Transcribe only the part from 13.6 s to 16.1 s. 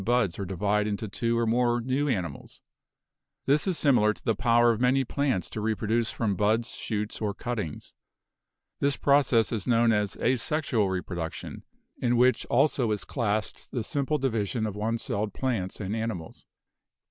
the simple division of one celled plants and